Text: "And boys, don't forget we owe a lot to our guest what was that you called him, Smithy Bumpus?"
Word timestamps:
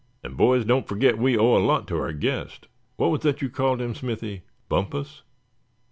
"And 0.23 0.35
boys, 0.35 0.65
don't 0.65 0.87
forget 0.87 1.19
we 1.19 1.37
owe 1.37 1.55
a 1.55 1.61
lot 1.63 1.87
to 1.89 1.97
our 1.99 2.11
guest 2.11 2.67
what 2.95 3.11
was 3.11 3.21
that 3.21 3.43
you 3.43 3.51
called 3.51 3.79
him, 3.79 3.93
Smithy 3.93 4.41
Bumpus?" 4.67 5.21